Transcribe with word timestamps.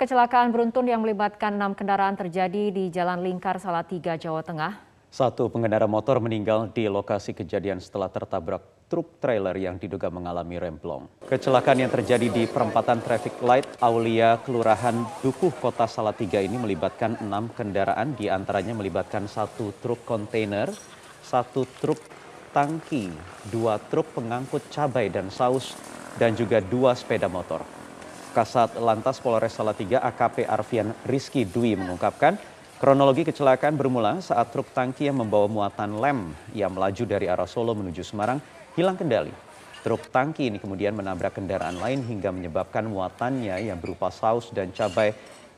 Kecelakaan 0.00 0.48
beruntun 0.48 0.88
yang 0.88 1.04
melibatkan 1.04 1.60
enam 1.60 1.76
kendaraan 1.76 2.16
terjadi 2.16 2.72
di 2.72 2.88
Jalan 2.88 3.20
Lingkar 3.20 3.60
Salatiga, 3.60 4.16
Jawa 4.16 4.40
Tengah. 4.40 4.80
Satu 5.12 5.52
pengendara 5.52 5.84
motor 5.84 6.24
meninggal 6.24 6.72
di 6.72 6.88
lokasi 6.88 7.36
kejadian 7.36 7.84
setelah 7.84 8.08
tertabrak 8.08 8.64
truk 8.88 9.20
trailer 9.20 9.52
yang 9.60 9.76
diduga 9.76 10.08
mengalami 10.08 10.56
remblong. 10.56 11.04
Kecelakaan 11.28 11.84
yang 11.84 11.92
terjadi 11.92 12.32
di 12.32 12.48
perempatan 12.48 13.04
traffic 13.04 13.44
light 13.44 13.68
Aulia, 13.84 14.40
Kelurahan 14.40 15.04
Dukuh, 15.20 15.52
Kota 15.60 15.84
Salatiga 15.84 16.40
ini 16.40 16.56
melibatkan 16.56 17.20
enam 17.20 17.52
kendaraan, 17.52 18.16
di 18.16 18.32
antaranya 18.32 18.72
melibatkan 18.72 19.28
satu 19.28 19.76
truk 19.84 20.08
kontainer, 20.08 20.72
satu 21.20 21.68
truk 21.76 22.00
tangki, 22.56 23.12
dua 23.52 23.76
truk 23.76 24.16
pengangkut 24.16 24.64
cabai 24.72 25.12
dan 25.12 25.28
saus, 25.28 25.76
dan 26.16 26.32
juga 26.32 26.64
dua 26.64 26.96
sepeda 26.96 27.28
motor. 27.28 27.79
Kasat 28.30 28.78
Lantas 28.78 29.18
Polres 29.18 29.52
Salatiga 29.58 29.98
AKP 30.06 30.46
Arfian 30.46 30.94
Rizky 31.02 31.42
Dwi 31.42 31.74
mengungkapkan 31.74 32.38
kronologi 32.78 33.26
kecelakaan 33.26 33.74
bermula 33.74 34.22
saat 34.22 34.54
truk 34.54 34.70
tangki 34.70 35.10
yang 35.10 35.18
membawa 35.18 35.50
muatan 35.50 35.98
lem 35.98 36.30
yang 36.54 36.70
melaju 36.70 37.04
dari 37.04 37.26
arah 37.26 37.50
Solo 37.50 37.74
menuju 37.74 38.06
Semarang 38.06 38.38
hilang 38.78 38.94
kendali. 38.94 39.34
Truk 39.82 40.14
tangki 40.14 40.46
ini 40.46 40.62
kemudian 40.62 40.94
menabrak 40.94 41.42
kendaraan 41.42 41.82
lain 41.82 42.06
hingga 42.06 42.30
menyebabkan 42.30 42.86
muatannya 42.86 43.66
yang 43.66 43.82
berupa 43.82 44.14
saus 44.14 44.54
dan 44.54 44.70
cabai 44.70 45.10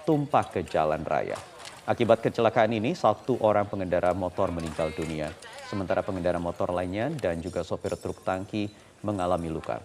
tumpah 0.09 0.49
ke 0.49 0.65
jalan 0.65 1.05
raya. 1.05 1.37
Akibat 1.83 2.23
kecelakaan 2.23 2.71
ini, 2.71 2.95
satu 2.95 3.43
orang 3.43 3.67
pengendara 3.67 4.15
motor 4.15 4.55
meninggal 4.55 4.95
dunia. 4.95 5.35
Sementara 5.73 6.05
pengendara 6.05 6.37
motor 6.37 6.69
lainnya 6.69 7.09
dan 7.17 7.41
juga 7.41 7.65
sopir 7.65 7.97
truk 7.97 8.21
tangki 8.21 8.69
mengalami 9.01 9.49
luka. 9.49 9.81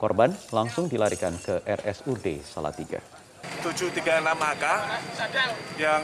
Korban 0.00 0.32
langsung 0.48 0.88
dilarikan 0.88 1.36
ke 1.36 1.60
RSUD 1.60 2.40
Salatiga. 2.40 3.04
736 3.60 4.00
HK 4.32 4.64
yang 5.76 6.00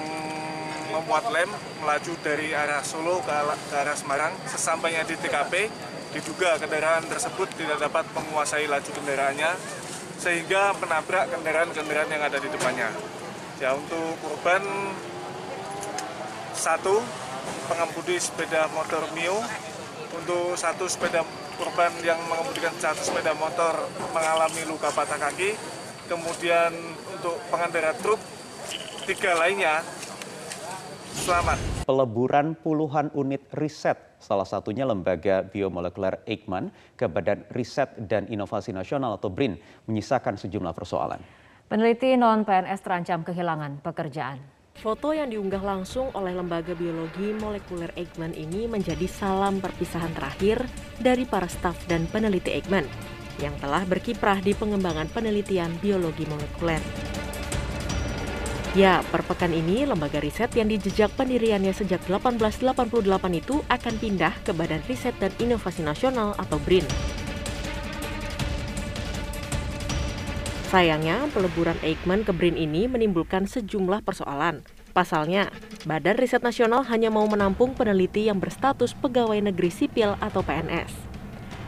memuat 0.92 1.24
lem 1.32 1.48
melaju 1.80 2.12
dari 2.20 2.52
arah 2.52 2.84
Solo 2.84 3.24
ke 3.24 3.32
arah 3.72 3.96
Semarang. 3.96 4.36
Sesampainya 4.44 5.00
di 5.08 5.16
TKP, 5.16 5.72
diduga 6.12 6.60
kendaraan 6.60 7.08
tersebut 7.08 7.48
tidak 7.56 7.80
dapat 7.80 8.04
menguasai 8.12 8.68
laju 8.68 8.90
kendaraannya 8.92 9.56
sehingga 10.20 10.76
menabrak 10.76 11.32
kendaraan-kendaraan 11.32 12.10
yang 12.12 12.20
ada 12.20 12.36
di 12.36 12.52
depannya. 12.52 12.92
Ya 13.56 13.72
untuk 13.72 14.12
korban 14.20 14.60
satu 16.52 17.00
pengemudi 17.66 18.16
sepeda 18.18 18.68
motor 18.72 19.06
Mio, 19.16 19.38
untuk 20.12 20.54
satu 20.60 20.84
sepeda 20.86 21.24
korban 21.56 21.92
yang 22.04 22.20
mengemudikan 22.28 22.72
satu 22.76 23.00
sepeda 23.00 23.32
motor 23.38 23.88
mengalami 24.12 24.62
luka 24.68 24.92
patah 24.92 25.18
kaki. 25.18 25.54
Kemudian 26.10 26.74
untuk 27.14 27.40
pengendara 27.48 27.96
truk, 27.96 28.20
tiga 29.08 29.38
lainnya 29.38 29.80
selamat. 31.24 31.86
Peleburan 31.86 32.58
puluhan 32.58 33.08
unit 33.16 33.42
riset, 33.56 33.96
salah 34.18 34.44
satunya 34.44 34.84
lembaga 34.84 35.46
biomolekuler 35.46 36.20
Eijkman 36.28 36.68
ke 36.94 37.08
Badan 37.08 37.46
Riset 37.54 37.94
dan 38.06 38.28
Inovasi 38.28 38.74
Nasional 38.74 39.16
atau 39.16 39.30
BRIN, 39.32 39.56
menyisakan 39.88 40.36
sejumlah 40.36 40.74
persoalan. 40.74 41.22
Peneliti 41.70 42.14
non-PNS 42.18 42.80
terancam 42.84 43.24
kehilangan 43.24 43.80
pekerjaan. 43.80 44.61
Foto 44.72 45.12
yang 45.12 45.28
diunggah 45.28 45.60
langsung 45.60 46.08
oleh 46.16 46.32
Lembaga 46.32 46.72
Biologi 46.72 47.36
Molekuler 47.36 47.92
Eijkman 47.92 48.32
ini 48.32 48.64
menjadi 48.64 49.04
salam 49.04 49.60
perpisahan 49.60 50.16
terakhir 50.16 50.64
dari 50.96 51.28
para 51.28 51.44
staf 51.44 51.76
dan 51.84 52.08
peneliti 52.08 52.56
Eijkman 52.56 52.88
yang 53.36 53.52
telah 53.60 53.84
berkiprah 53.84 54.40
di 54.40 54.56
pengembangan 54.56 55.12
penelitian 55.12 55.76
biologi 55.80 56.24
molekuler. 56.24 56.80
Ya, 58.72 59.04
per 59.12 59.20
pekan 59.28 59.52
ini 59.52 59.84
lembaga 59.84 60.16
riset 60.16 60.48
yang 60.56 60.72
dijejak 60.72 61.12
pendiriannya 61.12 61.76
sejak 61.76 62.00
1888 62.08 63.04
itu 63.36 63.60
akan 63.68 63.94
pindah 64.00 64.32
ke 64.40 64.56
Badan 64.56 64.80
Riset 64.88 65.12
dan 65.20 65.28
Inovasi 65.36 65.84
Nasional 65.84 66.32
atau 66.40 66.56
BRIN. 66.64 66.88
Sayangnya, 70.72 71.28
peleburan 71.36 71.76
Eijkman 71.84 72.24
ke 72.24 72.32
BRIN 72.32 72.56
ini 72.56 72.88
menimbulkan 72.88 73.44
sejumlah 73.44 74.00
persoalan. 74.08 74.64
Pasalnya, 74.96 75.52
Badan 75.84 76.16
Riset 76.16 76.40
Nasional 76.40 76.88
hanya 76.88 77.12
mau 77.12 77.28
menampung 77.28 77.76
peneliti 77.76 78.24
yang 78.24 78.40
berstatus 78.40 78.96
pegawai 78.96 79.36
negeri 79.36 79.68
sipil 79.68 80.16
atau 80.16 80.40
PNS. 80.40 80.88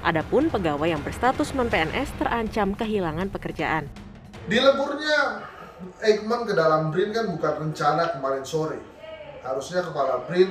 Adapun 0.08 0.48
pegawai 0.48 0.88
yang 0.88 1.04
berstatus 1.04 1.52
non-PNS 1.52 2.16
terancam 2.16 2.72
kehilangan 2.72 3.28
pekerjaan. 3.28 3.92
Dileburnya 4.48 5.52
Eijkman 6.00 6.48
ke 6.48 6.56
dalam 6.56 6.88
BRIN 6.88 7.12
kan 7.12 7.28
bukan 7.28 7.52
rencana 7.60 8.08
kemarin 8.08 8.44
sore. 8.48 8.80
Harusnya 9.44 9.84
kepala 9.84 10.24
BRIN 10.24 10.48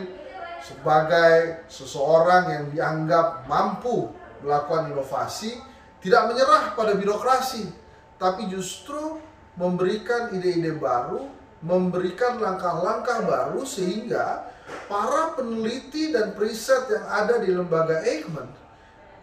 sebagai 0.62 1.66
seseorang 1.74 2.54
yang 2.54 2.66
dianggap 2.70 3.50
mampu 3.50 4.14
melakukan 4.46 4.94
inovasi 4.94 5.58
tidak 6.06 6.30
menyerah 6.30 6.78
pada 6.78 6.94
birokrasi 6.94 7.82
tapi 8.18 8.50
justru 8.50 9.20
memberikan 9.54 10.34
ide-ide 10.34 10.78
baru, 10.78 11.30
memberikan 11.62 12.42
langkah-langkah 12.42 13.24
baru 13.24 13.62
sehingga 13.64 14.50
para 14.90 15.36
peneliti 15.38 16.12
dan 16.12 16.34
periset 16.34 16.90
yang 16.90 17.06
ada 17.08 17.36
di 17.40 17.50
lembaga 17.54 18.02
Eijkman 18.04 18.50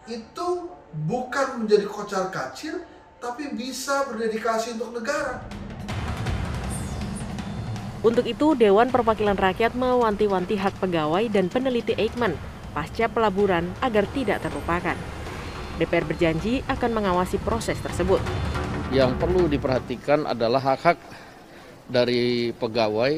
itu 0.09 0.69
bukan 1.05 1.63
menjadi 1.63 1.85
kocar 1.85 2.33
kacir, 2.33 2.81
tapi 3.21 3.53
bisa 3.53 4.09
berdedikasi 4.09 4.75
untuk 4.75 4.97
negara. 4.97 5.45
Untuk 8.01 8.25
itu, 8.25 8.57
Dewan 8.57 8.89
Perwakilan 8.89 9.37
Rakyat 9.37 9.77
mewanti-wanti 9.77 10.57
hak 10.57 10.81
pegawai 10.81 11.21
dan 11.29 11.53
peneliti 11.53 11.93
Eijkman 11.93 12.33
pasca 12.73 13.05
pelaburan 13.05 13.69
agar 13.77 14.09
tidak 14.09 14.41
terlupakan. 14.41 14.97
DPR 15.77 16.05
berjanji 16.09 16.65
akan 16.65 16.97
mengawasi 16.97 17.37
proses 17.37 17.77
tersebut 17.77 18.21
yang 18.91 19.15
perlu 19.15 19.47
diperhatikan 19.47 20.27
adalah 20.27 20.59
hak-hak 20.59 20.99
dari 21.87 22.51
pegawai 22.51 23.13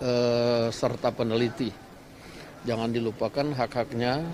eh, 0.00 0.66
serta 0.72 1.12
peneliti. 1.12 1.68
Jangan 2.64 2.88
dilupakan 2.90 3.46
hak-haknya 3.52 4.24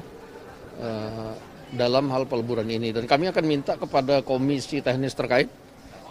eh, 0.79 1.33
dalam 1.75 2.15
hal 2.15 2.31
peleburan 2.31 2.71
ini. 2.71 2.95
Dan 2.95 3.11
kami 3.11 3.35
akan 3.35 3.45
minta 3.45 3.75
kepada 3.75 4.23
komisi 4.23 4.79
teknis 4.79 5.19
terkait 5.19 5.51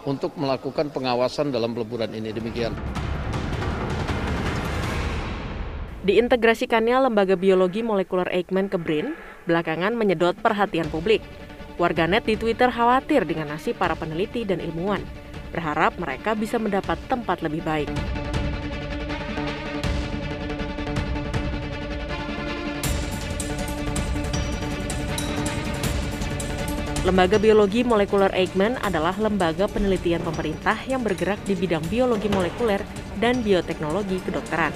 untuk 0.04 0.36
melakukan 0.36 0.92
pengawasan 0.92 1.48
dalam 1.48 1.72
peleburan 1.72 2.12
ini. 2.12 2.28
Demikian. 2.28 2.76
Diintegrasikannya 6.02 7.08
Lembaga 7.08 7.38
Biologi 7.38 7.80
Molekuler 7.86 8.26
Eijkman 8.34 8.66
ke 8.66 8.74
BRIN, 8.74 9.14
belakangan 9.46 9.94
menyedot 9.94 10.34
perhatian 10.34 10.90
publik. 10.90 11.22
Warganet 11.80 12.28
di 12.28 12.36
Twitter 12.36 12.68
khawatir 12.68 13.24
dengan 13.24 13.56
nasib 13.56 13.80
para 13.80 13.96
peneliti 13.96 14.44
dan 14.44 14.60
ilmuwan, 14.60 15.00
berharap 15.56 15.96
mereka 15.96 16.36
bisa 16.36 16.60
mendapat 16.60 17.00
tempat 17.08 17.40
lebih 17.40 17.64
baik. 17.64 17.88
Lembaga 27.02 27.34
Biologi 27.34 27.82
Molekuler 27.82 28.30
Eijkman 28.30 28.78
adalah 28.78 29.18
lembaga 29.18 29.66
penelitian 29.66 30.22
pemerintah 30.22 30.78
yang 30.86 31.02
bergerak 31.02 31.40
di 31.42 31.58
bidang 31.58 31.82
biologi 31.90 32.30
molekuler 32.30 32.78
dan 33.18 33.42
bioteknologi 33.42 34.22
kedokteran. 34.22 34.70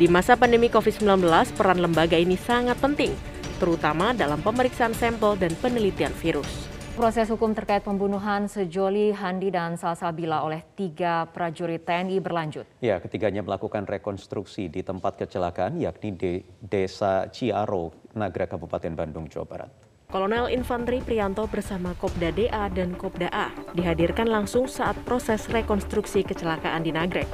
Di 0.00 0.08
masa 0.08 0.40
pandemi 0.40 0.72
COVID-19, 0.72 1.20
peran 1.52 1.84
lembaga 1.84 2.16
ini 2.16 2.40
sangat 2.40 2.80
penting 2.80 3.12
terutama 3.62 4.10
dalam 4.10 4.42
pemeriksaan 4.42 4.90
sampel 4.90 5.38
dan 5.38 5.54
penelitian 5.62 6.10
virus. 6.18 6.66
Proses 6.92 7.30
hukum 7.30 7.56
terkait 7.56 7.80
pembunuhan 7.80 8.50
Sejoli, 8.50 9.16
Handi, 9.16 9.48
dan 9.48 9.80
Salsabila 9.80 10.44
oleh 10.44 10.60
tiga 10.76 11.24
prajurit 11.30 11.80
TNI 11.86 12.20
berlanjut. 12.20 12.68
Ya, 12.84 13.00
ketiganya 13.00 13.40
melakukan 13.40 13.88
rekonstruksi 13.88 14.68
di 14.68 14.84
tempat 14.84 15.16
kecelakaan 15.16 15.80
yakni 15.80 16.12
di 16.12 16.32
Desa 16.60 17.32
Ciaro, 17.32 17.96
Nagra 18.12 18.44
Kabupaten 18.44 18.92
Bandung, 18.92 19.24
Jawa 19.24 19.46
Barat. 19.48 19.70
Kolonel 20.12 20.52
Infanteri 20.52 21.00
Prianto 21.00 21.48
bersama 21.48 21.96
Kopda 21.96 22.28
DA 22.28 22.68
dan 22.68 22.92
Kopda 22.92 23.32
A 23.32 23.48
dihadirkan 23.72 24.28
langsung 24.28 24.68
saat 24.68 24.92
proses 25.08 25.48
rekonstruksi 25.48 26.20
kecelakaan 26.20 26.84
di 26.84 26.92
Nagrek. 26.92 27.30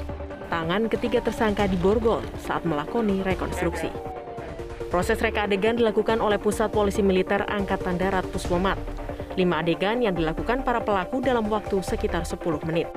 Tangan 0.47 0.87
ketiga 0.87 1.19
tersangka 1.19 1.67
diborgol 1.67 2.23
saat 2.39 2.63
melakoni 2.63 3.27
rekonstruksi. 3.27 4.08
Proses 4.89 5.21
reka 5.21 5.45
adegan 5.45 5.77
dilakukan 5.77 6.17
oleh 6.17 6.41
Pusat 6.41 6.73
Polisi 6.73 7.05
Militer 7.05 7.45
Angkatan 7.45 8.01
Darat 8.01 8.25
Puswomat. 8.33 8.81
Lima 9.37 9.61
adegan 9.61 10.01
yang 10.01 10.17
dilakukan 10.17 10.65
para 10.65 10.81
pelaku 10.81 11.21
dalam 11.21 11.45
waktu 11.53 11.77
sekitar 11.85 12.25
10 12.25 12.41
menit. 12.65 12.89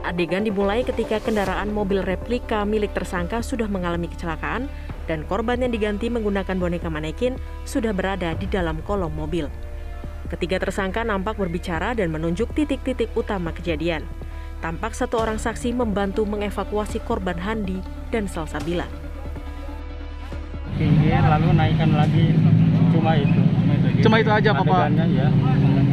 Adegan 0.00 0.48
dimulai 0.48 0.80
ketika 0.80 1.20
kendaraan 1.20 1.76
mobil 1.76 2.00
replika 2.00 2.64
milik 2.64 2.96
tersangka 2.96 3.44
sudah 3.44 3.68
mengalami 3.68 4.08
kecelakaan 4.08 4.64
dan 5.04 5.28
korban 5.28 5.60
yang 5.60 5.76
diganti 5.76 6.08
menggunakan 6.08 6.56
boneka 6.56 6.88
manekin 6.88 7.36
sudah 7.68 7.92
berada 7.92 8.32
di 8.40 8.48
dalam 8.48 8.80
kolom 8.88 9.12
mobil. 9.12 9.52
Ketiga 10.32 10.56
tersangka 10.56 11.04
nampak 11.04 11.36
berbicara 11.36 11.92
dan 11.92 12.16
menunjuk 12.16 12.48
titik-titik 12.56 13.12
utama 13.12 13.52
kejadian. 13.52 14.08
Tampak 14.64 14.96
satu 14.96 15.20
orang 15.20 15.36
saksi 15.36 15.76
membantu 15.76 16.24
mengevakuasi 16.24 17.04
korban 17.04 17.36
Handi 17.36 17.84
dan 18.08 18.24
Salsabila. 18.24 19.03
Pinggir 20.74 21.22
lalu 21.22 21.48
naikkan 21.54 21.90
lagi 21.94 22.34
cuma 22.90 23.14
itu. 23.14 23.42
Cuma 24.02 24.16
itu 24.18 24.30
aja 24.30 24.50
Papa? 24.50 24.90
Ya. 24.90 25.28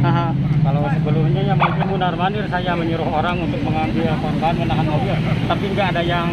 Aha. 0.02 0.34
Kalau 0.62 0.82
sebelumnya 0.90 1.42
ya 1.42 1.54
mungkin 1.54 1.86
mundar 1.90 2.14
mandir 2.18 2.46
saya 2.50 2.74
menyuruh 2.74 3.06
orang 3.06 3.38
untuk 3.42 3.62
mengambil 3.62 4.14
korban 4.18 4.54
menahan 4.58 4.86
mobil, 4.86 5.14
tapi 5.46 5.64
nggak 5.74 5.86
ada 5.94 6.02
yang 6.02 6.30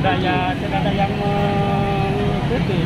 tidak 0.00 0.12
ada 0.20 0.36
tidak 0.56 0.78
ada 0.80 0.90
yang 0.92 1.12
mengikuti. 1.16 2.78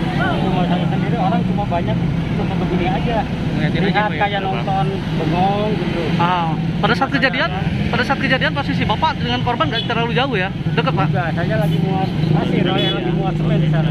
Cuma 0.46 0.62
saya 0.66 0.84
sendiri 0.90 1.16
orang 1.18 1.40
cuma 1.46 1.64
banyak 1.66 1.96
cuma 2.38 2.54
begini 2.66 2.86
aja. 2.86 3.18
Lihat 3.66 4.10
kayak 4.14 4.40
nonton 4.42 4.86
bengong 5.22 5.70
gitu. 5.74 6.02
Ah, 6.18 6.54
pada 6.76 6.94
saat 6.94 7.10
kejadian, 7.12 7.48
pada 7.88 8.02
saat 8.04 8.20
kejadian 8.20 8.52
posisi 8.52 8.82
Bapak 8.84 9.16
dengan 9.16 9.40
korban 9.40 9.66
nggak 9.72 9.88
terlalu 9.88 10.12
jauh 10.12 10.36
ya? 10.36 10.48
Dekat 10.76 10.92
Pak? 10.92 11.06
Enggak, 11.08 11.28
saya 11.32 11.56
lagi 11.60 11.78
muat 11.80 12.08
pasir, 12.36 12.64
saya 12.64 12.90
lagi 12.92 13.10
muat 13.16 13.34
semen 13.36 13.58
di 13.60 13.68
sana. 13.72 13.90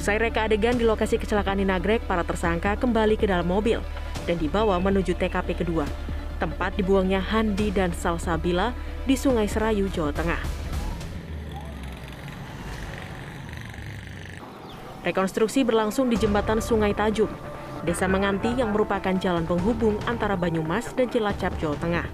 Usai 0.00 0.16
reka 0.16 0.48
adegan 0.48 0.80
di 0.80 0.88
lokasi 0.88 1.20
kecelakaan 1.20 1.60
di 1.60 1.68
Nagrek, 1.68 2.08
para 2.08 2.24
tersangka 2.24 2.72
kembali 2.80 3.20
ke 3.20 3.28
dalam 3.28 3.44
mobil 3.44 3.84
dan 4.24 4.40
dibawa 4.40 4.80
menuju 4.80 5.12
TKP 5.12 5.60
kedua, 5.60 5.84
tempat 6.40 6.72
dibuangnya 6.80 7.20
Handi 7.20 7.68
dan 7.68 7.92
Salsabila 7.92 8.72
di 9.04 9.12
Sungai 9.12 9.44
Serayu, 9.44 9.92
Jawa 9.92 10.16
Tengah. 10.16 10.40
Rekonstruksi 15.04 15.64
berlangsung 15.64 16.08
di 16.08 16.16
jembatan 16.16 16.64
Sungai 16.64 16.96
Tajum, 16.96 17.28
Desa 17.80 18.04
Menganti 18.04 18.52
yang 18.60 18.76
merupakan 18.76 19.16
jalan 19.16 19.48
penghubung 19.48 19.96
antara 20.04 20.36
Banyumas 20.36 20.92
dan 20.92 21.08
Cilacap, 21.08 21.56
Jawa 21.56 21.76
Tengah. 21.80 22.06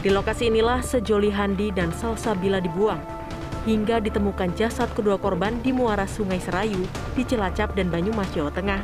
Di 0.00 0.08
lokasi 0.08 0.48
inilah 0.48 0.80
sejoli 0.80 1.28
Handi 1.28 1.68
dan 1.74 1.92
Salsabila 1.92 2.62
dibuang, 2.62 3.02
hingga 3.68 4.00
ditemukan 4.00 4.56
jasad 4.56 4.88
kedua 4.96 5.20
korban 5.20 5.60
di 5.60 5.76
muara 5.76 6.08
Sungai 6.08 6.40
Serayu 6.40 6.88
di 7.12 7.26
Cilacap 7.26 7.76
dan 7.76 7.92
Banyumas, 7.92 8.32
Jawa 8.32 8.48
Tengah 8.48 8.80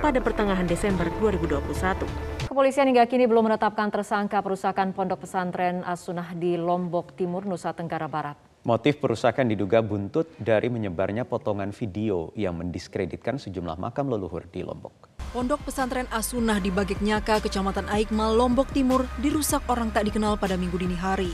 pada 0.00 0.18
pertengahan 0.20 0.66
Desember 0.68 1.08
2021. 1.22 2.50
Kepolisian 2.50 2.90
hingga 2.90 3.06
kini 3.06 3.30
belum 3.30 3.46
menetapkan 3.46 3.94
tersangka 3.94 4.42
perusakan 4.42 4.90
pondok 4.90 5.22
pesantren 5.22 5.86
Asunah 5.86 6.34
di 6.34 6.58
Lombok 6.58 7.14
Timur, 7.14 7.46
Nusa 7.46 7.70
Tenggara 7.70 8.10
Barat. 8.10 8.49
Motif 8.60 9.00
perusakan 9.00 9.48
diduga 9.48 9.80
buntut 9.80 10.28
dari 10.36 10.68
menyebarnya 10.68 11.24
potongan 11.24 11.72
video 11.72 12.28
yang 12.36 12.60
mendiskreditkan 12.60 13.40
sejumlah 13.40 13.80
makam 13.80 14.12
leluhur 14.12 14.44
di 14.52 14.60
Lombok. 14.60 14.92
Pondok 15.32 15.64
pesantren 15.64 16.04
Asunah 16.12 16.60
di 16.60 16.68
Bagek 16.68 17.00
Nyaka, 17.00 17.40
Kecamatan 17.40 17.88
Aikmal, 17.88 18.36
Lombok 18.36 18.68
Timur 18.76 19.08
dirusak 19.24 19.64
orang 19.64 19.88
tak 19.88 20.12
dikenal 20.12 20.36
pada 20.36 20.60
minggu 20.60 20.76
dini 20.76 20.92
hari. 20.92 21.32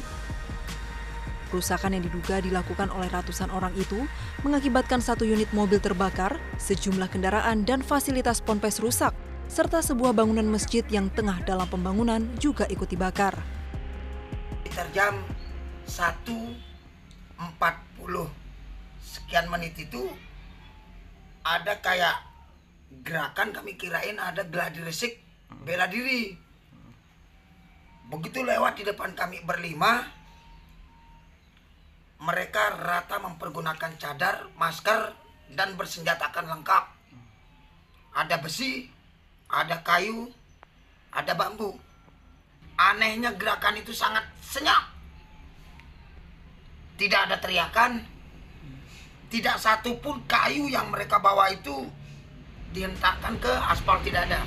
Perusakan 1.50 1.98
yang 1.98 2.06
diduga 2.06 2.38
dilakukan 2.38 2.94
oleh 2.94 3.10
ratusan 3.10 3.50
orang 3.50 3.74
itu 3.74 4.06
mengakibatkan 4.46 5.02
satu 5.02 5.26
unit 5.26 5.50
mobil 5.50 5.82
terbakar, 5.82 6.38
sejumlah 6.62 7.10
kendaraan 7.10 7.66
dan 7.66 7.82
fasilitas 7.82 8.38
ponpes 8.38 8.78
rusak, 8.78 9.10
serta 9.50 9.82
sebuah 9.82 10.14
bangunan 10.14 10.46
masjid 10.46 10.86
yang 10.94 11.10
tengah 11.10 11.42
dalam 11.42 11.66
pembangunan 11.66 12.22
juga 12.38 12.70
ikut 12.70 12.86
dibakar. 12.86 13.34
Sekitar 14.62 14.86
jam 14.94 15.18
1.40 17.36 18.00
sekian 19.00 19.46
menit 19.52 19.76
itu 19.76 20.08
ada 21.46 21.78
kayak 21.78 22.26
gerakan 23.06 23.54
kami 23.54 23.78
kirain 23.78 24.18
ada 24.18 24.42
gladi 24.42 24.82
resik 24.82 25.22
bela 25.62 25.86
diri. 25.86 26.34
Begitu 28.06 28.42
lewat 28.42 28.78
di 28.78 28.84
depan 28.86 29.18
kami 29.18 29.42
berlima, 29.42 30.06
mereka 32.22 32.70
rata 32.78 33.18
mempergunakan 33.18 33.98
cadar, 33.98 34.46
masker, 34.54 35.10
dan 35.54 35.74
bersenjatakan 35.74 36.46
lengkap. 36.46 36.84
Ada 38.14 38.38
besi, 38.40 38.88
ada 39.50 39.82
kayu, 39.82 40.30
ada 41.10 41.34
bambu. 41.34 41.74
Anehnya 42.78 43.34
gerakan 43.34 43.82
itu 43.82 43.90
sangat 43.90 44.22
senyap. 44.42 44.95
Tidak 46.96 47.20
ada 47.28 47.36
teriakan, 47.36 48.00
tidak 49.28 49.60
satu 49.60 50.00
pun 50.00 50.24
kayu 50.24 50.64
yang 50.72 50.88
mereka 50.88 51.20
bawa 51.20 51.52
itu 51.52 51.84
dihentakkan 52.72 53.36
ke 53.36 53.52
aspal 53.68 54.00
tidak 54.00 54.24
ada. 54.32 54.40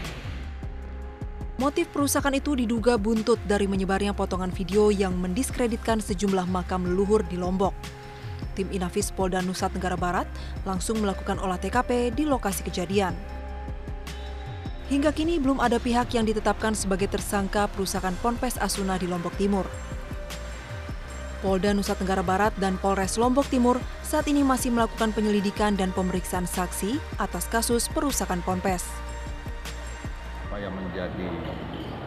Motif 1.59 1.91
perusakan 1.91 2.39
itu 2.39 2.55
diduga 2.55 2.95
buntut 2.95 3.37
dari 3.43 3.67
menyebarnya 3.67 4.15
potongan 4.15 4.49
video 4.49 4.89
yang 4.89 5.11
mendiskreditkan 5.19 5.99
sejumlah 5.99 6.47
makam 6.47 6.87
leluhur 6.87 7.21
di 7.27 7.35
Lombok. 7.35 7.75
Tim 8.55 8.71
Inafis 8.71 9.11
Polda 9.11 9.43
Nusa 9.43 9.67
Tenggara 9.67 9.99
Barat 9.99 10.25
langsung 10.63 11.03
melakukan 11.03 11.35
olah 11.43 11.59
TKP 11.59 12.15
di 12.15 12.23
lokasi 12.23 12.63
kejadian. 12.63 13.11
Hingga 14.87 15.11
kini 15.11 15.37
belum 15.37 15.59
ada 15.59 15.77
pihak 15.77 16.15
yang 16.15 16.23
ditetapkan 16.25 16.73
sebagai 16.73 17.11
tersangka 17.11 17.67
perusakan 17.69 18.15
Ponpes 18.23 18.57
Asuna 18.57 18.95
di 18.95 19.05
Lombok 19.05 19.35
Timur. 19.35 19.67
Polda 21.39 21.71
Nusa 21.71 21.95
Tenggara 21.95 22.19
Barat 22.19 22.51
dan 22.59 22.75
Polres 22.75 23.15
Lombok 23.15 23.47
Timur 23.47 23.79
saat 24.03 24.27
ini 24.27 24.43
masih 24.43 24.75
melakukan 24.75 25.15
penyelidikan 25.15 25.71
dan 25.71 25.95
pemeriksaan 25.95 26.43
saksi 26.43 26.99
atas 27.15 27.47
kasus 27.47 27.87
perusakan 27.87 28.43
Ponpes. 28.43 28.83
Apa 30.51 30.59
yang 30.59 30.75
menjadi 30.75 31.31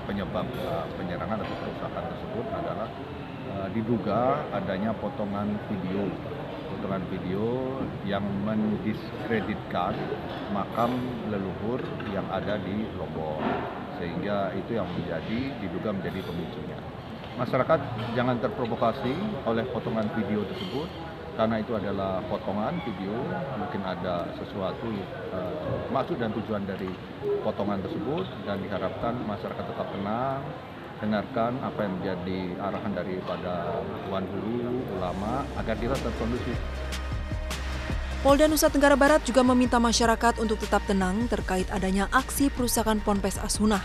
penyebab 0.05 0.45
uh, 0.61 0.85
penyerangan 1.01 1.41
atau 1.41 1.57
perusakan 1.65 2.03
tersebut 2.13 2.47
adalah 2.53 2.89
uh, 3.57 3.69
diduga 3.73 4.21
adanya 4.53 4.93
potongan 5.01 5.57
video 5.73 6.13
potongan 6.77 7.05
video 7.09 7.81
yang 8.05 8.25
mendiskreditkan 8.45 9.97
makam 10.53 10.93
leluhur 11.33 11.81
yang 12.13 12.29
ada 12.29 12.61
di 12.61 12.85
Lombok. 13.01 13.41
Sehingga 13.97 14.53
itu 14.53 14.77
yang 14.77 14.89
menjadi 14.93 15.57
diduga 15.63 15.89
menjadi 15.95 16.21
pemicunya 16.21 16.81
masyarakat 17.37 17.81
jangan 18.13 18.37
terprovokasi 18.41 19.15
oleh 19.49 19.65
potongan 19.73 20.09
video 20.17 20.45
tersebut 20.45 20.89
karena 21.33 21.65
itu 21.65 21.73
adalah 21.73 22.21
potongan 22.29 22.77
video 22.85 23.17
mungkin 23.57 23.81
ada 23.89 24.29
sesuatu 24.37 24.89
uh, 25.33 25.89
maksud 25.89 26.21
dan 26.21 26.29
tujuan 26.37 26.69
dari 26.69 26.93
potongan 27.41 27.81
tersebut 27.81 28.29
dan 28.45 28.61
diharapkan 28.61 29.17
masyarakat 29.25 29.65
tetap 29.65 29.89
tenang 29.97 30.45
dengarkan 31.03 31.59
apa 31.67 31.83
yang 31.83 31.93
menjadi 31.99 32.41
arahan 32.63 32.93
daripada 32.95 33.55
Tuan 34.07 34.23
Guru, 34.31 34.87
ulama 34.95 35.43
agar 35.59 35.75
kita 35.75 35.99
tetap. 35.99 36.31
Polda 38.23 38.47
Nusa 38.47 38.71
Tenggara 38.71 38.95
Barat 38.95 39.27
juga 39.27 39.43
meminta 39.43 39.83
masyarakat 39.83 40.39
untuk 40.39 40.63
tetap 40.63 40.87
tenang 40.87 41.27
terkait 41.27 41.67
adanya 41.75 42.07
aksi 42.15 42.55
perusakan 42.55 43.03
Ponpes 43.03 43.35
Asunah. 43.43 43.83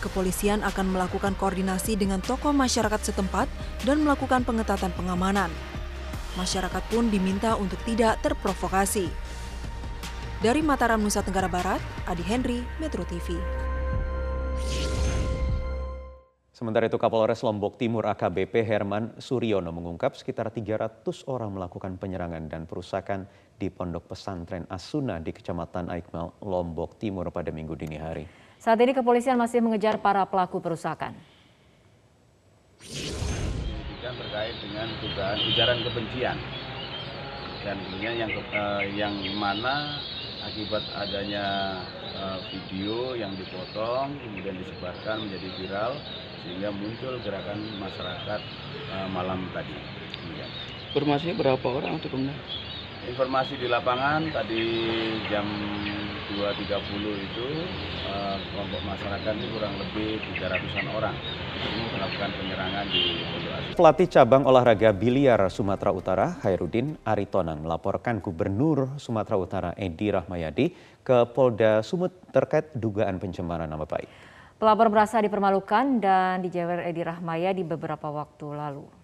Kepolisian 0.00 0.64
akan 0.64 0.96
melakukan 0.96 1.36
koordinasi 1.36 1.94
dengan 1.94 2.24
tokoh 2.24 2.56
masyarakat 2.56 3.12
setempat 3.12 3.46
dan 3.84 4.00
melakukan 4.00 4.42
pengetatan 4.48 4.90
pengamanan 4.96 5.52
masyarakat 6.38 6.82
pun 6.90 7.10
diminta 7.10 7.58
untuk 7.58 7.80
tidak 7.82 8.20
terprovokasi. 8.22 9.10
Dari 10.40 10.60
Mataram, 10.64 11.00
Nusa 11.02 11.20
Tenggara 11.20 11.50
Barat, 11.50 11.82
Adi 12.08 12.24
Henry, 12.24 12.60
Metro 12.80 13.04
TV. 13.04 13.36
Sementara 16.48 16.92
itu 16.92 17.00
Kapolres 17.00 17.40
Lombok 17.40 17.80
Timur 17.80 18.04
AKBP 18.04 18.68
Herman 18.68 19.16
Suryono 19.16 19.72
mengungkap 19.72 20.12
sekitar 20.12 20.52
300 20.52 21.24
orang 21.24 21.56
melakukan 21.56 21.96
penyerangan 21.96 22.52
dan 22.52 22.68
perusakan 22.68 23.24
di 23.56 23.72
pondok 23.72 24.12
pesantren 24.12 24.68
Asuna 24.68 25.24
di 25.24 25.32
Kecamatan 25.32 25.88
Aikmal, 25.88 26.36
Lombok 26.44 27.00
Timur 27.00 27.32
pada 27.32 27.48
minggu 27.48 27.72
dini 27.80 27.96
hari. 27.96 28.49
Saat 28.60 28.76
ini 28.84 28.92
kepolisian 28.92 29.40
masih 29.40 29.64
mengejar 29.64 29.96
para 29.96 30.20
pelaku 30.28 30.60
perusakan. 30.60 31.16
terkait 34.10 34.56
dengan 34.62 34.88
dugaan 35.02 35.38
ujaran 35.42 35.78
kebencian 35.86 36.36
dan 37.60 37.76
kemudian 37.82 38.14
yang 38.26 38.32
uh, 38.54 38.82
yang 38.94 39.14
mana 39.36 40.00
akibat 40.46 40.82
adanya 40.96 41.78
uh, 42.18 42.38
video 42.48 43.14
yang 43.14 43.34
dipotong 43.36 44.16
kemudian 44.22 44.56
disebarkan 44.58 45.26
menjadi 45.28 45.48
viral 45.58 45.92
sehingga 46.42 46.70
muncul 46.72 47.18
gerakan 47.20 47.58
masyarakat 47.78 48.40
uh, 48.96 49.08
malam 49.12 49.44
tadi. 49.52 49.76
Kemudian. 50.14 50.50
Informasinya 50.90 51.34
berapa 51.38 51.66
orang 51.68 51.92
untuk 52.00 52.10
kemudian? 52.14 52.38
Informasi 53.08 53.56
di 53.60 53.66
lapangan 53.68 54.30
tadi 54.30 54.64
jam 55.28 55.46
2.30 56.36 57.26
itu 57.26 57.46
uh, 58.06 58.36
kelompok 58.54 58.82
masyarakat 58.86 59.32
ini 59.34 59.46
kurang 59.50 59.74
lebih 59.78 60.22
300-an 60.38 60.86
orang 60.94 61.16
melakukan 61.90 62.30
penyerangan 62.38 62.86
di 62.88 63.04
Pondok. 63.26 63.76
Pelatih 63.76 64.08
cabang 64.08 64.42
olahraga 64.46 64.90
biliar 64.94 65.40
Sumatera 65.50 65.90
Utara, 65.90 66.26
Hairudin 66.46 66.96
Aritonang 67.02 67.66
melaporkan 67.66 68.22
Gubernur 68.22 68.96
Sumatera 68.96 69.36
Utara 69.36 69.70
Edi 69.74 70.08
Rahmayadi 70.12 70.66
ke 71.02 71.26
Polda 71.34 71.82
Sumut 71.82 72.14
terkait 72.30 72.70
dugaan 72.76 73.18
pencemaran 73.18 73.66
nama 73.66 73.84
baik. 73.84 74.08
Pelapor 74.60 74.92
merasa 74.92 75.24
dipermalukan 75.24 76.04
dan 76.04 76.44
dijewer 76.44 76.84
Edi 76.84 77.00
Rahmaya 77.00 77.56
di 77.56 77.64
beberapa 77.64 78.12
waktu 78.12 78.46
lalu. 78.52 78.99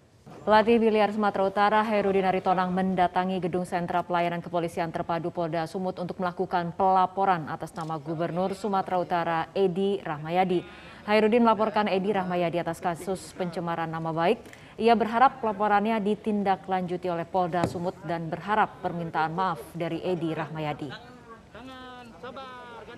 Pelatih 0.47 0.79
biliar 0.79 1.11
Sumatera 1.11 1.43
Utara 1.43 1.83
Herudin 1.83 2.23
Aritonang 2.23 2.71
mendatangi 2.71 3.43
gedung 3.43 3.67
sentra 3.67 3.99
pelayanan 3.99 4.39
kepolisian 4.39 4.95
terpadu 4.95 5.27
Polda 5.27 5.67
Sumut 5.67 5.99
untuk 5.99 6.23
melakukan 6.23 6.71
pelaporan 6.71 7.51
atas 7.51 7.75
nama 7.75 7.99
Gubernur 7.99 8.55
Sumatera 8.55 8.95
Utara 8.95 9.39
Edi 9.51 9.99
Rahmayadi. 9.99 10.63
Hairudin 11.03 11.43
melaporkan 11.43 11.91
Edi 11.91 12.15
Rahmayadi 12.15 12.63
atas 12.63 12.79
kasus 12.79 13.35
pencemaran 13.35 13.91
nama 13.91 14.15
baik. 14.15 14.39
Ia 14.79 14.95
berharap 14.95 15.43
pelaporannya 15.43 15.99
ditindaklanjuti 15.99 17.11
oleh 17.11 17.27
Polda 17.27 17.67
Sumut 17.67 17.99
dan 18.07 18.31
berharap 18.31 18.79
permintaan 18.79 19.35
maaf 19.35 19.59
dari 19.75 19.99
Edi 19.99 20.31
Rahmayadi. 20.31 20.91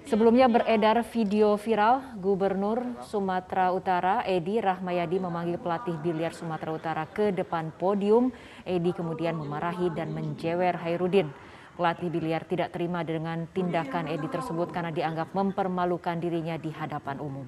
Sebelumnya 0.09 0.49
beredar 0.49 1.05
video 1.13 1.53
viral 1.53 2.01
Gubernur 2.17 2.81
Sumatera 3.05 3.69
Utara 3.69 4.25
Edi 4.25 4.57
Rahmayadi 4.57 5.21
memanggil 5.21 5.61
pelatih 5.61 6.01
biliar 6.01 6.33
Sumatera 6.33 6.73
Utara 6.73 7.05
ke 7.05 7.29
depan 7.29 7.69
podium. 7.77 8.33
Edi 8.65 8.89
kemudian 8.89 9.37
memarahi 9.37 9.93
dan 9.93 10.09
menjewer 10.09 10.81
Hairudin. 10.81 11.29
Pelatih 11.77 12.09
biliar 12.09 12.41
tidak 12.49 12.73
terima 12.73 13.05
dengan 13.05 13.45
tindakan 13.53 14.09
Edi 14.09 14.25
tersebut 14.33 14.73
karena 14.73 14.89
dianggap 14.89 15.29
mempermalukan 15.37 16.17
dirinya 16.17 16.57
di 16.57 16.73
hadapan 16.73 17.21
umum. 17.21 17.45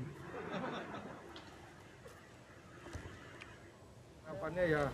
Harapannya 4.30 4.66
ya 4.70 4.86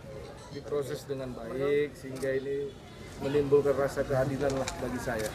diproses 0.56 1.04
dengan 1.04 1.36
baik 1.36 1.92
sehingga 1.92 2.32
ini 2.32 2.72
menimbulkan 3.18 3.74
rasa 3.74 4.06
keadilan 4.06 4.52
lah 4.54 4.68
bagi 4.78 5.00
saya. 5.02 5.28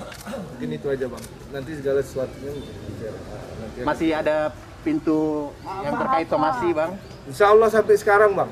Mungkin 0.56 0.70
itu 0.72 0.88
aja 0.88 1.06
bang. 1.08 1.24
Nanti 1.52 1.72
segala 1.80 2.00
sesuatunya 2.00 2.52
nanti 2.56 3.80
masih 3.84 4.10
ada 4.16 4.52
pintu 4.84 5.52
yang 5.84 5.96
terkait 6.00 6.28
somasi 6.32 6.70
bang? 6.72 6.92
Insya 7.28 7.52
Allah 7.52 7.68
sampai 7.72 7.96
sekarang 8.00 8.32
bang. 8.36 8.52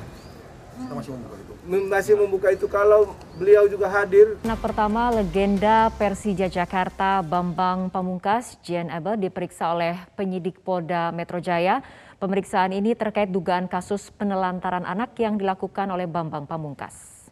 Kita 0.81 0.93
masih 0.97 1.11
membuka 1.15 1.35
itu. 1.37 1.53
Masih 1.61 2.13
membuka 2.17 2.47
itu 2.51 2.65
kalau 2.65 3.13
beliau 3.37 3.69
juga 3.69 3.87
hadir. 3.87 4.35
Anak 4.43 4.59
pertama 4.59 5.13
legenda 5.13 5.93
Persija 5.95 6.49
Jakarta 6.49 7.21
Bambang 7.21 7.87
Pamungkas, 7.93 8.57
Jen 8.65 8.89
Abel 8.89 9.15
diperiksa 9.21 9.71
oleh 9.71 9.95
penyidik 10.17 10.59
Polda 10.65 11.13
Metro 11.13 11.37
Jaya. 11.37 11.85
Pemeriksaan 12.17 12.69
ini 12.69 12.93
terkait 12.93 13.33
dugaan 13.33 13.65
kasus 13.65 14.13
penelantaran 14.13 14.85
anak 14.85 15.17
yang 15.17 15.41
dilakukan 15.41 15.89
oleh 15.89 16.05
Bambang 16.05 16.45
Pamungkas. 16.45 17.29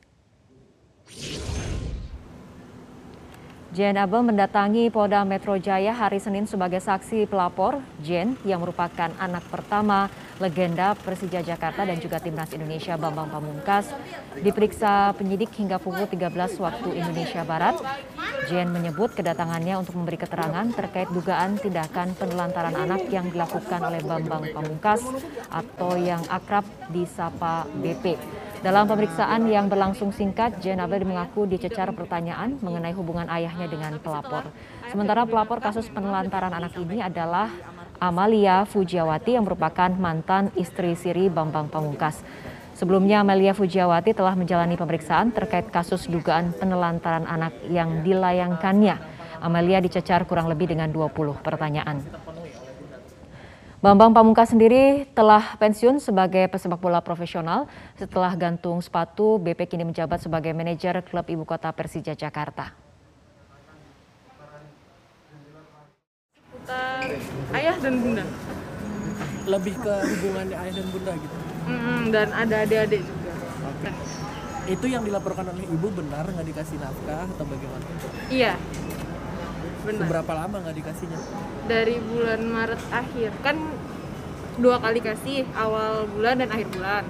Jen 3.70 4.02
Abel 4.02 4.26
mendatangi 4.26 4.90
Polda 4.90 5.22
Metro 5.22 5.54
Jaya 5.54 5.94
hari 5.94 6.18
Senin 6.18 6.50
sebagai 6.50 6.82
saksi 6.82 7.30
pelapor. 7.30 7.78
Jen 8.02 8.34
yang 8.42 8.66
merupakan 8.66 9.14
anak 9.22 9.46
pertama 9.46 10.10
legenda 10.42 10.98
Persija 10.98 11.46
Jakarta 11.46 11.86
dan 11.86 12.02
juga 12.02 12.18
Timnas 12.18 12.50
Indonesia 12.50 12.98
Bambang 12.98 13.30
Pamungkas 13.30 13.94
diperiksa 14.42 15.14
penyidik 15.14 15.54
hingga 15.54 15.78
pukul 15.78 16.10
13 16.10 16.34
waktu 16.58 16.98
Indonesia 16.98 17.46
Barat. 17.46 17.78
Jen 18.50 18.74
menyebut 18.74 19.14
kedatangannya 19.14 19.78
untuk 19.78 20.02
memberi 20.02 20.18
keterangan 20.18 20.66
terkait 20.74 21.14
dugaan 21.14 21.62
tindakan 21.62 22.18
penelantaran 22.18 22.74
anak 22.74 23.06
yang 23.14 23.30
dilakukan 23.30 23.86
oleh 23.86 24.02
Bambang 24.02 24.50
Pamungkas 24.50 25.06
atau 25.54 25.94
yang 25.94 26.26
akrab 26.34 26.66
disapa 26.90 27.70
BP. 27.86 28.18
Dalam 28.60 28.92
pemeriksaan 28.92 29.48
yang 29.48 29.72
berlangsung 29.72 30.12
singkat, 30.12 30.60
Jen 30.60 30.84
Abel 30.84 31.08
mengaku 31.08 31.48
dicecar 31.48 31.96
pertanyaan 31.96 32.60
mengenai 32.60 32.92
hubungan 32.92 33.24
ayahnya 33.32 33.72
dengan 33.72 33.96
pelapor. 34.04 34.52
Sementara 34.92 35.24
pelapor 35.24 35.64
kasus 35.64 35.88
penelantaran 35.88 36.52
anak 36.52 36.76
ini 36.76 37.00
adalah 37.00 37.48
Amalia 38.04 38.68
Fujiawati 38.68 39.40
yang 39.40 39.48
merupakan 39.48 39.88
mantan 39.96 40.52
istri 40.60 40.92
Siri 41.00 41.32
Bambang 41.32 41.72
Pamungkas. 41.72 42.20
Sebelumnya 42.76 43.24
Amalia 43.24 43.56
Fujiawati 43.56 44.12
telah 44.12 44.36
menjalani 44.36 44.76
pemeriksaan 44.76 45.32
terkait 45.32 45.72
kasus 45.72 46.12
dugaan 46.12 46.52
penelantaran 46.52 47.28
anak 47.32 47.56
yang 47.72 48.04
dilayangkannya. 48.04 49.00
Amalia 49.40 49.80
dicecar 49.80 50.28
kurang 50.28 50.52
lebih 50.52 50.68
dengan 50.68 50.92
20 50.92 51.40
pertanyaan. 51.40 52.04
Bambang 53.80 54.12
Pamungkas 54.12 54.52
sendiri 54.52 55.08
telah 55.16 55.56
pensiun 55.56 56.04
sebagai 56.04 56.52
pesepak 56.52 56.84
bola 56.84 57.00
profesional 57.00 57.64
setelah 57.96 58.36
gantung 58.36 58.76
sepatu. 58.84 59.40
BP 59.40 59.72
kini 59.72 59.88
menjabat 59.88 60.20
sebagai 60.20 60.52
manajer 60.52 61.00
klub 61.08 61.24
ibu 61.32 61.48
kota 61.48 61.72
Persija 61.72 62.12
Jakarta. 62.12 62.76
Seputar 66.44 67.08
ayah 67.56 67.76
dan 67.80 68.04
bunda. 68.04 68.28
Lebih 69.48 69.76
ke 69.80 69.94
hubungan 70.12 70.46
ayah 70.60 70.74
dan 70.76 70.88
bunda 70.92 71.12
gitu. 71.16 71.36
Mm, 71.72 72.02
dan 72.12 72.28
ada 72.36 72.56
adik-adik 72.68 73.00
juga. 73.00 73.32
Oke. 73.64 73.92
Itu 74.76 74.86
yang 74.92 75.08
dilaporkan 75.08 75.56
oleh 75.56 75.64
ibu 75.64 75.88
benar 75.96 76.28
nggak 76.28 76.48
dikasih 76.52 76.84
nafkah 76.84 77.32
atau 77.32 77.48
bagaimana? 77.48 77.88
Iya, 78.28 78.60
benar. 79.86 80.06
Seberapa 80.08 80.32
lama 80.36 80.56
nggak 80.62 80.76
dikasihnya? 80.82 81.20
Dari 81.68 81.96
bulan 82.02 82.42
Maret 82.46 82.82
akhir 82.92 83.32
kan 83.46 83.58
dua 84.60 84.78
kali 84.84 85.00
kasih 85.00 85.48
awal 85.56 86.08
bulan 86.12 86.42
dan 86.42 86.50
akhir 86.52 86.68
bulan. 86.74 87.04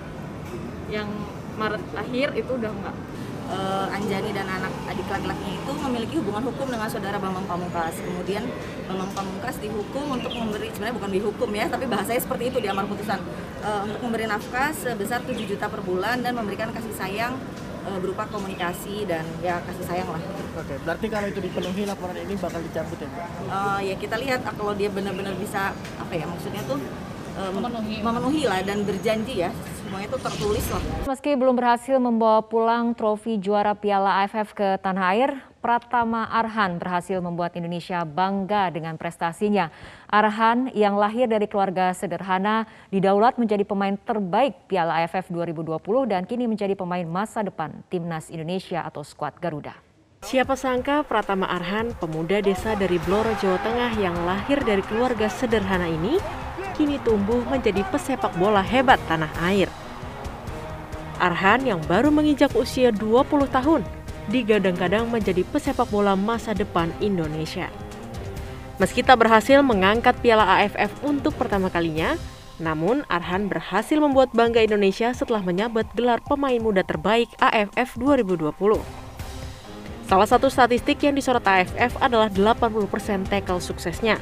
Yang 0.89 1.09
Maret 1.57 1.83
akhir 1.97 2.27
itu 2.37 2.51
udah 2.55 2.71
enggak. 2.71 2.97
Uh, 3.49 3.89
Anjani 3.89 4.29
dan 4.29 4.45
anak 4.45 4.69
adik 4.85 5.09
laki-lakinya 5.09 5.57
itu 5.57 5.71
memiliki 5.73 6.21
hubungan 6.21 6.53
hukum 6.53 6.69
dengan 6.69 6.85
saudara 6.85 7.17
Bambang 7.17 7.49
Pamungkas. 7.49 7.97
Kemudian 7.97 8.45
Bambang 8.85 9.09
Pamungkas 9.17 9.57
dihukum 9.57 10.05
untuk 10.05 10.29
memberi 10.37 10.69
sebenarnya 10.69 10.95
bukan 11.01 11.11
dihukum 11.17 11.49
ya, 11.57 11.65
tapi 11.65 11.89
bahasanya 11.89 12.21
seperti 12.21 12.53
itu 12.53 12.61
di 12.61 12.69
amar 12.69 12.85
putusan 12.85 13.17
uh, 13.65 13.89
untuk 13.89 14.05
memberi 14.05 14.29
nafkah 14.29 14.69
sebesar 14.69 15.25
7 15.25 15.33
juta 15.49 15.65
per 15.65 15.81
bulan 15.81 16.21
dan 16.21 16.37
memberikan 16.37 16.69
kasih 16.69 16.93
sayang 16.93 17.33
uh, 17.89 17.99
berupa 17.99 18.23
komunikasi 18.29 19.09
dan 19.09 19.25
ya 19.41 19.57
kasih 19.65 19.85
sayang 19.89 20.09
lah. 20.13 20.21
Oke, 20.55 20.77
berarti 20.85 21.05
kalau 21.09 21.27
itu 21.27 21.39
dipenuhi 21.41 21.83
laporan 21.89 22.17
ini 22.21 22.37
bakal 22.37 22.61
dicabut 22.61 22.99
ya? 23.01 23.09
Uh, 23.49 23.79
ya 23.81 23.95
kita 23.97 24.15
lihat 24.21 24.45
kalau 24.45 24.73
dia 24.77 24.93
benar-benar 24.93 25.33
bisa 25.35 25.73
apa 25.97 26.13
ya 26.13 26.29
maksudnya 26.29 26.61
tuh 26.69 26.77
um, 27.39 27.51
memenuhi. 27.63 27.95
memenuhi 28.03 28.43
lah 28.45 28.59
dan 28.67 28.83
berjanji 28.83 29.47
ya 29.47 29.51
semuanya 29.89 30.05
itu 30.13 30.19
tertulis 30.21 30.65
lah. 30.69 30.81
Meski 31.09 31.33
belum 31.33 31.55
berhasil 31.57 31.97
membawa 31.97 32.45
pulang 32.45 32.93
trofi 32.93 33.41
juara 33.41 33.73
Piala 33.73 34.21
AFF 34.21 34.53
ke 34.53 34.77
tanah 34.85 35.17
air, 35.17 35.33
Pratama 35.59 36.29
Arhan 36.29 36.77
berhasil 36.77 37.17
membuat 37.17 37.57
Indonesia 37.57 38.05
bangga 38.05 38.69
dengan 38.69 38.95
prestasinya. 39.01 39.73
Arhan 40.05 40.69
yang 40.77 40.93
lahir 40.95 41.25
dari 41.25 41.49
keluarga 41.49 41.89
sederhana 41.91 42.69
didaulat 42.93 43.41
menjadi 43.41 43.65
pemain 43.65 43.97
terbaik 43.97 44.69
Piala 44.69 45.01
AFF 45.01 45.33
2020 45.33 45.81
dan 46.05 46.23
kini 46.29 46.45
menjadi 46.45 46.77
pemain 46.77 47.03
masa 47.09 47.41
depan 47.41 47.81
Timnas 47.89 48.29
Indonesia 48.29 48.85
atau 48.85 49.01
skuad 49.01 49.41
Garuda. 49.41 49.73
Siapa 50.19 50.53
sangka 50.53 51.01
Pratama 51.07 51.47
Arhan, 51.47 51.95
pemuda 51.95 52.43
desa 52.43 52.75
dari 52.75 52.99
Blora, 53.01 53.33
Jawa 53.39 53.57
Tengah 53.63 53.91
yang 53.97 54.15
lahir 54.27 54.61
dari 54.61 54.83
keluarga 54.83 55.31
sederhana 55.31 55.87
ini, 55.87 56.19
kini 56.79 56.95
tumbuh 57.03 57.43
menjadi 57.51 57.83
pesepak 57.91 58.31
bola 58.39 58.63
hebat 58.63 59.03
tanah 59.11 59.27
air. 59.43 59.67
Arhan 61.19 61.67
yang 61.67 61.83
baru 61.83 62.07
menginjak 62.07 62.55
usia 62.55 62.95
20 62.95 63.51
tahun, 63.51 63.83
digadang-gadang 64.31 65.11
menjadi 65.11 65.43
pesepak 65.43 65.91
bola 65.91 66.15
masa 66.15 66.55
depan 66.55 66.87
Indonesia. 67.03 67.67
Meski 68.79 69.03
tak 69.03 69.19
berhasil 69.19 69.59
mengangkat 69.59 70.15
piala 70.23 70.63
AFF 70.63 71.03
untuk 71.03 71.35
pertama 71.35 71.67
kalinya, 71.67 72.15
namun 72.63 73.03
Arhan 73.11 73.51
berhasil 73.51 73.99
membuat 73.99 74.31
bangga 74.31 74.63
Indonesia 74.63 75.11
setelah 75.11 75.43
menyabet 75.43 75.83
gelar 75.99 76.23
pemain 76.23 76.63
muda 76.63 76.87
terbaik 76.87 77.27
AFF 77.43 77.99
2020. 77.99 78.55
Salah 80.07 80.25
satu 80.31 80.47
statistik 80.47 81.03
yang 81.03 81.19
disorot 81.19 81.43
AFF 81.43 81.99
adalah 81.99 82.31
80% 82.31 83.27
tackle 83.27 83.59
suksesnya, 83.59 84.15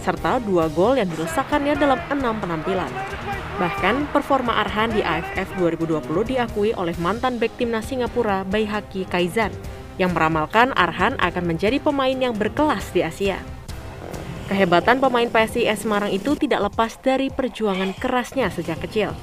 serta 0.00 0.40
dua 0.40 0.66
gol 0.72 0.96
yang 0.96 1.08
dilesakannya 1.12 1.76
dalam 1.76 2.00
enam 2.08 2.40
penampilan. 2.40 2.90
Bahkan, 3.60 4.08
performa 4.08 4.56
Arhan 4.64 4.96
di 4.96 5.04
AFF 5.04 5.52
2020 5.60 6.00
diakui 6.32 6.72
oleh 6.72 6.96
mantan 6.96 7.36
bek 7.36 7.60
timnas 7.60 7.84
Singapura 7.86 8.40
Baihaki 8.48 9.04
Kaizan, 9.04 9.52
yang 10.00 10.16
meramalkan 10.16 10.72
Arhan 10.72 11.20
akan 11.20 11.44
menjadi 11.44 11.76
pemain 11.76 12.16
yang 12.16 12.32
berkelas 12.32 12.88
di 12.96 13.04
Asia. 13.04 13.36
Kehebatan 14.48 14.98
pemain 14.98 15.28
PSIS 15.28 15.84
Semarang 15.84 16.10
itu 16.10 16.34
tidak 16.34 16.72
lepas 16.72 16.98
dari 16.98 17.30
perjuangan 17.30 17.94
kerasnya 17.94 18.50
sejak 18.50 18.82
kecil. 18.82 19.14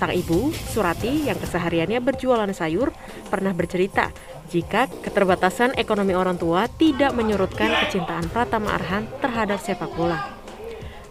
Sang 0.00 0.16
ibu, 0.16 0.48
Surati, 0.48 1.28
yang 1.28 1.36
kesehariannya 1.36 2.00
berjualan 2.00 2.48
sayur, 2.56 2.88
pernah 3.28 3.52
bercerita 3.52 4.08
jika 4.48 4.88
keterbatasan 4.88 5.76
ekonomi 5.76 6.16
orang 6.16 6.40
tua 6.40 6.72
tidak 6.72 7.12
menyurutkan 7.12 7.68
kecintaan 7.84 8.24
Pratama 8.32 8.80
Arhan 8.80 9.04
terhadap 9.20 9.60
sepak 9.60 9.92
bola. 9.92 10.40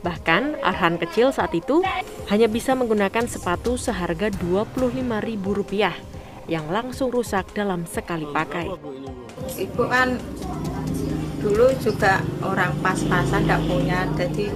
Bahkan 0.01 0.65
Arhan 0.65 0.97
kecil 0.97 1.29
saat 1.29 1.53
itu 1.53 1.85
hanya 2.33 2.49
bisa 2.49 2.73
menggunakan 2.73 3.29
sepatu 3.29 3.77
seharga 3.77 4.33
Rp25.000 4.33 6.49
yang 6.49 6.65
langsung 6.73 7.13
rusak 7.13 7.45
dalam 7.53 7.85
sekali 7.85 8.25
pakai. 8.25 8.73
Ibu 9.53 9.83
kan 9.85 10.17
dulu 11.45 11.77
juga 11.77 12.25
orang 12.41 12.73
pas-pasan 12.81 13.45
tidak 13.45 13.61
punya 13.69 14.09
jadi 14.17 14.49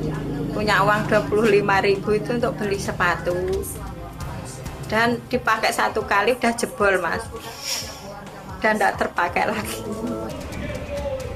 punya 0.57 0.81
uang 0.81 1.05
25.000 1.05 2.17
itu 2.17 2.29
untuk 2.33 2.57
beli 2.57 2.81
sepatu 2.81 3.37
dan 4.93 5.17
dipakai 5.25 5.73
satu 5.73 6.05
kali 6.05 6.37
udah 6.37 6.53
jebol 6.53 7.01
mas 7.01 7.25
dan 8.61 8.77
tidak 8.77 9.01
terpakai 9.01 9.49
lagi 9.49 9.81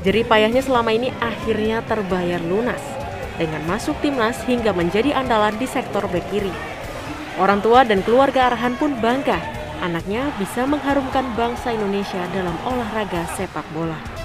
Jerih 0.06 0.30
payahnya 0.30 0.62
selama 0.62 0.94
ini 0.94 1.10
akhirnya 1.18 1.82
terbayar 1.84 2.38
lunas 2.40 2.80
dengan 3.36 3.60
masuk 3.66 3.98
timnas 4.00 4.40
hingga 4.46 4.72
menjadi 4.72 5.12
andalan 5.12 5.52
di 5.60 5.68
sektor 5.68 6.06
bek 6.08 6.24
kiri. 6.32 6.54
Orang 7.36 7.60
tua 7.60 7.84
dan 7.84 8.00
keluarga 8.08 8.48
Arhan 8.48 8.80
pun 8.80 8.96
bangga 9.04 9.36
anaknya 9.84 10.32
bisa 10.40 10.64
mengharumkan 10.64 11.28
bangsa 11.36 11.76
Indonesia 11.76 12.24
dalam 12.32 12.56
olahraga 12.64 13.28
sepak 13.36 13.68
bola. 13.76 14.17